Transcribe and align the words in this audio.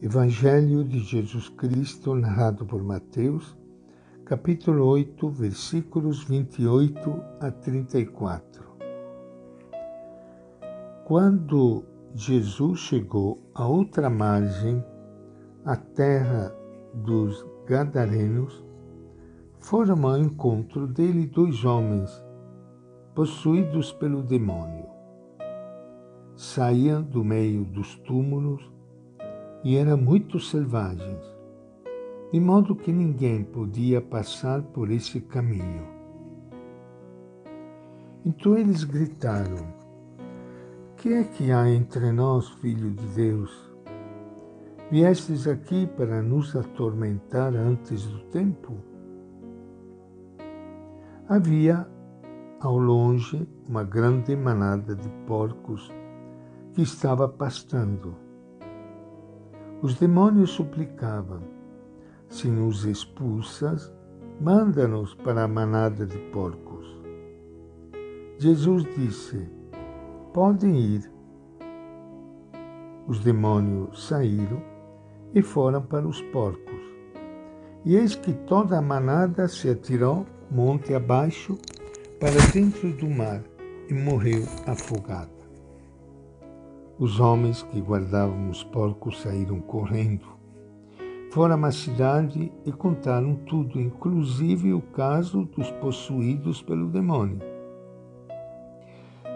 Evangelho 0.00 0.84
de 0.84 1.00
Jesus 1.00 1.48
Cristo, 1.48 2.14
narrado 2.14 2.64
por 2.64 2.80
Mateus, 2.84 3.58
capítulo 4.24 4.86
8, 4.86 5.28
versículos 5.28 6.22
28 6.22 7.20
a 7.40 7.50
34. 7.50 8.62
Quando 11.04 11.84
Jesus 12.14 12.78
chegou 12.78 13.42
à 13.52 13.66
outra 13.66 14.08
margem, 14.08 14.84
a 15.64 15.74
terra 15.74 16.54
dos 16.94 17.44
Gadarenos, 17.66 18.64
foram 19.58 20.06
ao 20.06 20.16
encontro 20.16 20.86
dele 20.86 21.26
dois 21.26 21.64
homens, 21.64 22.24
possuídos 23.16 23.90
pelo 23.90 24.22
demônio. 24.22 24.86
Saíam 26.36 27.02
do 27.02 27.24
meio 27.24 27.64
dos 27.64 27.96
túmulos 27.96 28.77
e 29.64 29.76
eram 29.76 29.96
muito 29.96 30.38
selvagens, 30.38 31.24
de 32.32 32.38
modo 32.38 32.76
que 32.76 32.92
ninguém 32.92 33.42
podia 33.42 34.00
passar 34.00 34.62
por 34.62 34.90
esse 34.90 35.20
caminho. 35.20 35.82
Então 38.24 38.56
eles 38.56 38.84
gritaram: 38.84 39.66
Que 40.96 41.12
é 41.14 41.24
que 41.24 41.50
há 41.50 41.68
entre 41.68 42.12
nós, 42.12 42.48
filho 42.60 42.90
de 42.90 43.06
Deus? 43.14 43.68
Viestes 44.90 45.46
aqui 45.46 45.86
para 45.86 46.22
nos 46.22 46.56
atormentar 46.56 47.54
antes 47.54 48.06
do 48.06 48.20
tempo? 48.30 48.74
Havia 51.28 51.86
ao 52.60 52.78
longe 52.78 53.46
uma 53.68 53.84
grande 53.84 54.34
manada 54.34 54.96
de 54.96 55.08
porcos 55.26 55.92
que 56.72 56.82
estava 56.82 57.28
pastando. 57.28 58.27
Os 59.80 59.94
demônios 59.94 60.50
suplicavam: 60.50 61.40
Se 62.28 62.48
nos 62.48 62.84
expulsas, 62.84 63.92
manda-nos 64.40 65.14
para 65.14 65.44
a 65.44 65.48
manada 65.48 66.04
de 66.04 66.18
porcos. 66.32 67.00
Jesus 68.38 68.84
disse: 68.96 69.48
Podem 70.34 70.76
ir. 70.80 71.12
Os 73.06 73.20
demônios 73.20 74.06
saíram 74.08 74.60
e 75.32 75.42
foram 75.42 75.80
para 75.80 76.06
os 76.06 76.20
porcos. 76.22 76.82
E 77.84 77.94
eis 77.94 78.16
que 78.16 78.32
toda 78.32 78.78
a 78.78 78.82
manada 78.82 79.46
se 79.46 79.70
atirou 79.70 80.26
monte 80.50 80.92
abaixo 80.92 81.56
para 82.18 82.34
dentro 82.52 82.92
do 82.94 83.08
mar 83.08 83.42
e 83.88 83.94
morreu 83.94 84.42
afogada. 84.66 85.37
Os 86.98 87.20
homens 87.20 87.62
que 87.62 87.80
guardavam 87.80 88.50
os 88.50 88.64
porcos 88.64 89.20
saíram 89.20 89.60
correndo. 89.60 90.26
Foram 91.30 91.64
à 91.64 91.70
cidade 91.70 92.50
e 92.66 92.72
contaram 92.72 93.36
tudo, 93.46 93.80
inclusive 93.80 94.72
o 94.72 94.80
caso 94.80 95.44
dos 95.44 95.70
possuídos 95.72 96.60
pelo 96.60 96.88
demônio. 96.88 97.38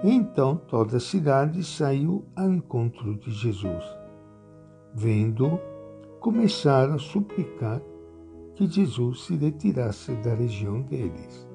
Então 0.03 0.57
toda 0.57 0.97
a 0.97 1.01
cidade 1.01 1.63
saiu 1.63 2.25
ao 2.35 2.53
encontro 2.53 3.15
de 3.15 3.31
Jesus. 3.31 3.85
Vendo, 4.93 5.61
começaram 6.19 6.95
a 6.95 6.99
suplicar 6.99 7.81
que 8.57 8.67
Jesus 8.67 9.27
se 9.27 9.37
retirasse 9.37 10.13
da 10.17 10.35
região 10.35 10.83
deles. 10.83 11.49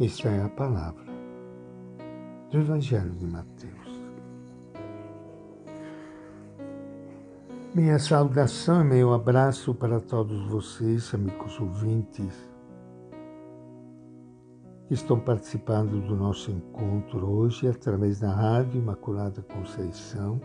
Esta 0.00 0.28
é 0.28 0.42
a 0.42 0.48
palavra 0.48 1.11
do 2.52 2.58
Evangelho 2.58 3.10
de 3.12 3.26
Mateus. 3.26 3.72
Minha 7.74 7.98
saudação 7.98 8.82
e 8.82 8.84
meu 8.84 9.14
abraço 9.14 9.74
para 9.74 9.98
todos 9.98 10.46
vocês, 10.50 11.14
amigos 11.14 11.58
ouvintes, 11.58 12.34
que 14.86 14.92
estão 14.92 15.18
participando 15.18 16.06
do 16.06 16.14
nosso 16.14 16.50
encontro 16.50 17.26
hoje 17.26 17.66
através 17.66 18.20
da 18.20 18.30
Rádio 18.30 18.82
Imaculada 18.82 19.40
Conceição, 19.40 20.38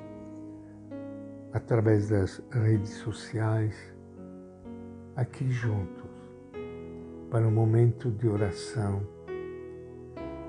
através 1.51 2.07
das 2.07 2.41
redes 2.51 2.93
sociais, 2.99 3.75
aqui 5.13 5.51
juntos, 5.51 6.09
para 7.29 7.45
um 7.45 7.51
momento 7.51 8.09
de 8.09 8.29
oração, 8.29 9.16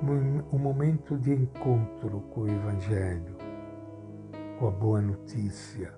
um 0.03 0.59
momento 0.59 1.17
de 1.19 1.33
encontro 1.33 2.21
com 2.31 2.43
o 2.43 2.49
Evangelho, 2.49 3.37
com 4.59 4.69
a 4.69 4.71
boa 4.71 5.01
notícia 5.01 5.93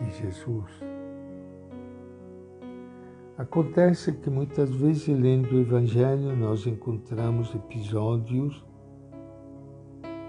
de 0.00 0.10
Jesus. 0.10 0.70
Acontece 3.38 4.12
que 4.12 4.30
muitas 4.30 4.70
vezes, 4.70 5.08
lendo 5.08 5.56
o 5.56 5.60
Evangelho, 5.60 6.36
nós 6.36 6.66
encontramos 6.66 7.54
episódios 7.54 8.64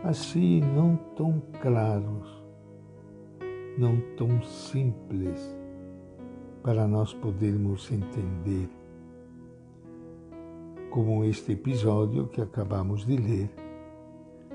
assim 0.04 0.62
não 0.62 0.96
tão 1.16 1.42
claros, 1.62 2.44
não 3.78 4.00
tão 4.16 4.42
simples 4.44 5.56
para 6.62 6.88
nós 6.88 7.14
podermos 7.14 7.92
entender, 7.92 8.70
como 10.96 11.26
este 11.26 11.52
episódio 11.52 12.30
que 12.30 12.42
acabamos 12.42 13.06
de 13.06 13.18
ler. 13.18 13.50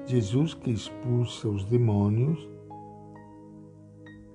Jesus 0.06 0.55
que 0.55 0.71
expulsa 0.71 1.47
os 1.47 1.67
demônios 1.67 2.49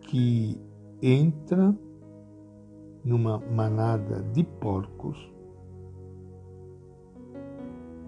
que 0.02 0.56
entra 1.02 1.76
numa 3.04 3.40
manada 3.40 4.22
de 4.22 4.44
porcos 4.44 5.18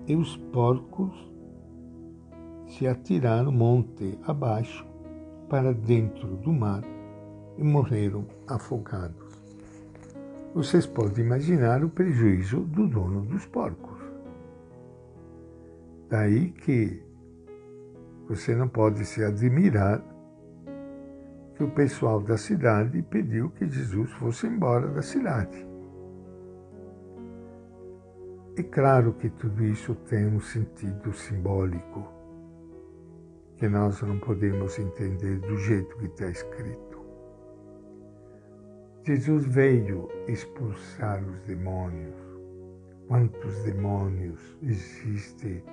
e 0.06 0.16
os 0.16 0.38
porcos 0.53 1.12
se 2.68 2.85
atiraram 2.85 3.52
monte 3.52 4.16
abaixo 4.28 4.85
para 5.50 5.74
dentro 5.74 6.38
do 6.38 6.53
mar 6.53 6.84
e 7.58 7.64
morreram 7.64 8.28
afogados. 8.47 9.26
Vocês 10.53 10.85
podem 10.85 11.25
imaginar 11.25 11.84
o 11.84 11.90
prejuízo 11.90 12.62
do 12.62 12.88
dono 12.88 13.22
dos 13.22 13.46
porcos. 13.46 13.97
Daí 16.09 16.52
que 16.52 17.03
você 18.28 18.56
não 18.56 18.68
pode 18.68 19.06
se 19.06 19.24
admirar 19.24 20.02
que 21.56 21.63
o 21.63 21.72
pessoal 21.72 22.22
da 22.22 22.38
cidade 22.38 23.02
pediu 23.02 23.50
que 23.50 23.68
Jesus 23.68 24.12
fosse 24.13 24.47
embora 24.47 24.88
da 24.88 25.02
cidade. 25.02 25.66
E 28.58 28.64
claro 28.64 29.14
que 29.14 29.29
tudo 29.29 29.64
isso 29.64 29.94
tem 30.09 30.25
um 30.25 30.40
sentido 30.40 31.14
simbólico 31.14 32.08
que 33.58 33.68
nós 33.68 34.02
não 34.02 34.19
podemos 34.19 34.78
entender 34.79 35.40
do 35.40 35.58
jeito 35.58 35.97
que 35.97 36.06
está 36.06 36.29
escrito. 36.29 36.97
Jesus 39.07 39.45
veio 39.45 40.09
expulsar 40.28 41.23
os 41.23 41.40
demônios. 41.44 42.13
Quantos 43.07 43.63
demônios 43.63 44.57
existem 44.62 45.63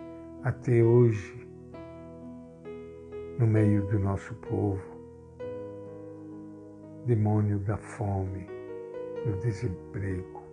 até 0.45 0.81
hoje 0.85 1.45
no 3.37 3.45
meio 3.45 3.85
do 3.89 3.99
nosso 3.99 4.33
povo? 4.37 4.81
demônio 7.07 7.59
da 7.59 7.77
fome, 7.77 8.47
do 9.27 9.37
desemprego, 9.41 10.45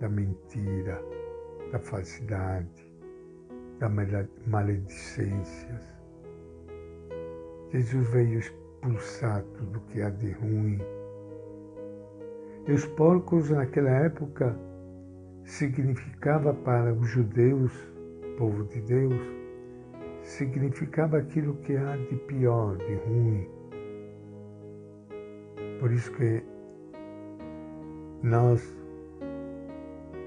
da 0.00 0.08
mentira, 0.08 1.04
da 1.70 1.78
falsidade, 1.78 2.90
da 3.78 3.90
maledicências. 4.46 5.94
Jesus 7.70 8.08
veio 8.08 8.38
expulsar 8.38 9.42
tudo 9.58 9.78
que 9.92 10.00
há 10.00 10.08
de 10.08 10.30
ruim. 10.30 10.97
E 12.68 12.72
os 12.72 12.84
porcos 12.84 13.48
naquela 13.48 13.88
época 13.88 14.54
significava 15.42 16.52
para 16.52 16.92
os 16.92 17.08
judeus, 17.08 17.72
povo 18.36 18.64
de 18.64 18.82
Deus, 18.82 19.18
significava 20.22 21.16
aquilo 21.16 21.54
que 21.62 21.74
há 21.74 21.96
de 21.96 22.16
pior, 22.26 22.76
de 22.76 22.94
ruim. 23.06 23.48
Por 25.80 25.90
isso 25.90 26.12
que 26.12 26.42
nós 28.22 28.62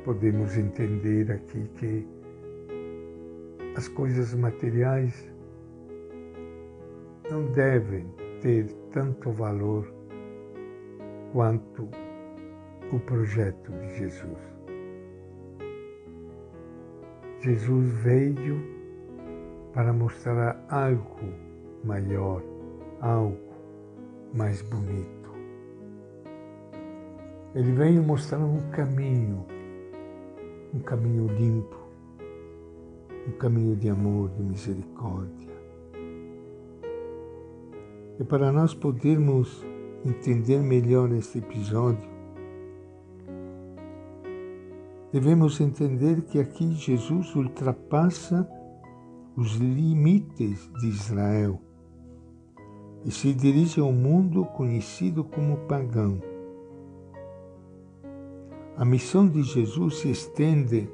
podemos 0.04 0.58
entender 0.58 1.32
aqui 1.32 1.70
que 1.76 2.08
as 3.78 3.88
coisas 3.88 4.34
materiais 4.34 5.32
não 7.30 7.46
devem 7.52 8.08
ter 8.42 8.66
tanto 8.92 9.30
valor 9.30 9.86
quanto 11.32 12.01
o 12.94 13.00
projeto 13.00 13.72
de 13.72 13.98
Jesus. 13.98 14.52
Jesus 17.40 17.92
veio 18.04 18.62
para 19.74 19.94
mostrar 19.94 20.64
algo 20.70 21.34
maior, 21.84 22.44
algo 23.00 23.38
mais 24.34 24.62
bonito. 24.62 25.32
Ele 27.56 27.72
veio 27.72 28.04
mostrar 28.04 28.40
um 28.40 28.70
caminho, 28.72 29.46
um 30.74 30.80
caminho 30.80 31.28
limpo, 31.28 31.78
um 33.28 33.32
caminho 33.34 33.76
de 33.76 33.90
amor, 33.90 34.30
de 34.30 34.44
misericórdia. 34.44 35.52
E 38.20 38.24
para 38.24 38.52
nós 38.52 38.74
podermos 38.74 39.66
entender 40.06 40.60
melhor 40.60 41.12
este 41.12 41.40
episódio, 41.40 42.10
devemos 45.12 45.60
entender 45.60 46.22
que 46.22 46.40
aqui 46.40 46.72
Jesus 46.74 47.36
ultrapassa 47.36 48.48
os 49.36 49.56
limites 49.56 50.70
de 50.80 50.88
Israel 50.88 51.60
e 53.04 53.12
se 53.12 53.34
dirige 53.34 53.82
ao 53.82 53.92
mundo 53.92 54.46
conhecido 54.46 55.24
como 55.24 55.58
pagão. 55.68 56.22
A 58.78 58.86
missão 58.86 59.28
de 59.28 59.44
Jesus 59.44 59.98
se 59.98 60.12
estende 60.12 60.90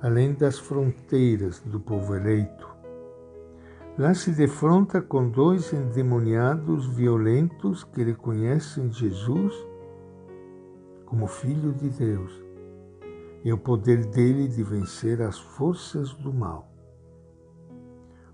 além 0.00 0.34
das 0.34 0.58
fronteiras 0.58 1.60
do 1.60 1.78
povo 1.78 2.14
eleito. 2.14 2.74
Lá 3.96 4.12
se 4.12 4.30
defronta 4.32 5.00
com 5.00 5.30
dois 5.30 5.72
endemoniados 5.72 6.86
violentos 6.86 7.84
que 7.84 8.02
reconhecem 8.02 8.92
Jesus 8.92 9.54
como 11.06 11.26
Filho 11.26 11.72
de 11.72 11.88
Deus 11.88 12.46
e 13.44 13.52
o 13.52 13.58
poder 13.58 14.04
dele 14.06 14.48
de 14.48 14.62
vencer 14.62 15.22
as 15.22 15.38
forças 15.38 16.12
do 16.14 16.32
mal. 16.32 16.68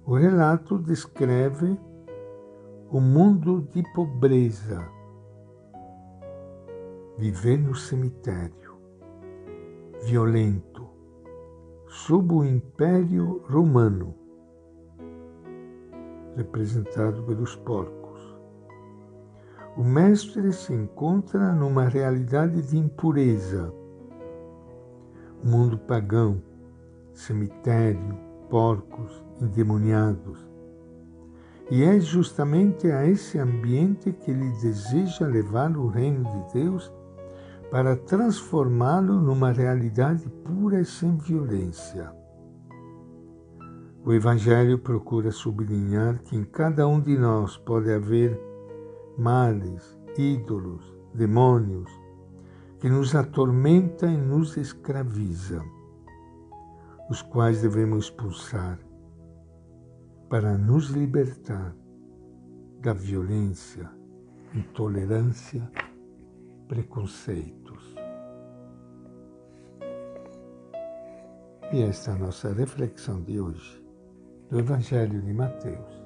O 0.04 0.14
relato 0.14 0.78
descreve 0.78 1.78
o 2.90 3.00
mundo 3.00 3.66
de 3.72 3.82
pobreza, 3.94 4.86
viver 7.16 7.58
no 7.58 7.74
cemitério, 7.74 8.74
violento, 10.02 10.86
sob 11.86 12.34
o 12.34 12.44
Império 12.44 13.42
Romano, 13.48 14.14
representado 16.36 17.22
pelos 17.22 17.54
porcos. 17.56 18.20
O 19.76 19.84
mestre 19.84 20.52
se 20.52 20.74
encontra 20.74 21.52
numa 21.52 21.84
realidade 21.84 22.60
de 22.60 22.76
impureza, 22.76 23.72
mundo 25.42 25.78
pagão, 25.78 26.42
cemitério, 27.12 28.18
porcos, 28.48 29.22
endemoniados. 29.40 30.38
E 31.70 31.82
é 31.82 31.98
justamente 31.98 32.90
a 32.90 33.06
esse 33.06 33.38
ambiente 33.38 34.12
que 34.12 34.30
ele 34.30 34.50
deseja 34.60 35.26
levar 35.26 35.76
o 35.76 35.86
reino 35.86 36.24
de 36.24 36.52
Deus 36.52 36.92
para 37.70 37.96
transformá-lo 37.96 39.14
numa 39.20 39.50
realidade 39.50 40.28
pura 40.44 40.80
e 40.80 40.84
sem 40.84 41.16
violência. 41.16 42.12
O 44.04 44.12
Evangelho 44.12 44.78
procura 44.78 45.30
sublinhar 45.30 46.18
que 46.24 46.36
em 46.36 46.44
cada 46.44 46.86
um 46.86 47.00
de 47.00 47.16
nós 47.16 47.56
pode 47.56 47.90
haver 47.90 48.38
males, 49.16 49.96
ídolos, 50.18 50.82
demônios, 51.14 51.88
que 52.82 52.90
nos 52.90 53.14
atormenta 53.14 54.06
e 54.06 54.16
nos 54.16 54.56
escraviza, 54.56 55.62
os 57.08 57.22
quais 57.22 57.62
devemos 57.62 58.06
expulsar 58.06 58.76
para 60.28 60.58
nos 60.58 60.88
libertar 60.88 61.76
da 62.80 62.92
violência, 62.92 63.88
intolerância, 64.52 65.70
preconceitos. 66.66 67.94
E 71.72 71.82
esta 71.82 72.10
é 72.10 72.14
a 72.14 72.18
nossa 72.18 72.52
reflexão 72.52 73.22
de 73.22 73.38
hoje 73.38 73.80
do 74.50 74.58
Evangelho 74.58 75.22
de 75.22 75.32
Mateus. 75.32 76.01